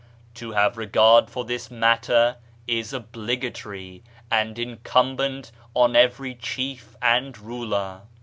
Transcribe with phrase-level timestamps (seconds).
[0.33, 7.37] To have regard for this matter is obligatory and incum bent on every chief and
[7.37, 8.01] ruler.